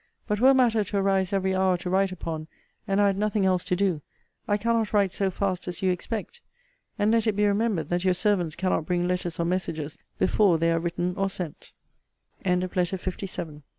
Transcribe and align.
But 0.25 0.39
were 0.39 0.55
matter 0.55 0.83
to 0.83 0.97
arise 0.97 1.31
every 1.31 1.53
hour 1.53 1.77
to 1.77 1.87
write 1.91 2.11
upon, 2.11 2.47
and 2.87 2.99
I 2.99 3.05
had 3.05 3.19
nothing 3.19 3.45
else 3.45 3.63
to 3.65 3.75
do, 3.75 4.01
I 4.47 4.57
cannot 4.57 4.93
write 4.93 5.13
so 5.13 5.29
fast 5.29 5.67
as 5.67 5.83
you 5.83 5.91
expect. 5.91 6.41
And 6.97 7.11
let 7.11 7.27
it 7.27 7.35
be 7.35 7.45
remembered, 7.45 7.89
that 7.89 8.03
your 8.03 8.15
servants 8.15 8.55
cannot 8.55 8.87
bring 8.87 9.07
letters 9.07 9.39
or 9.39 9.45
messages 9.45 9.99
before 10.17 10.57
they 10.57 10.71
are 10.71 10.79
written 10.79 11.13
or 11.17 11.29
sent. 11.29 11.71
LETTER 12.43 12.67
LVIII 12.67 12.69
DR. 12.69 12.79
H. 12.81 12.89
TO 12.89 12.97
JAMES 13.17 13.35
HARLOWE, 13.35 13.53
S 13.57 13.63